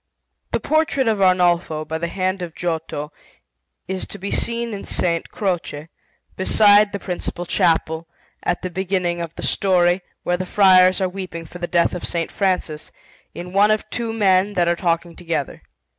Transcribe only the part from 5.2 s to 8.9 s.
Croce, beside the principal chapel, at the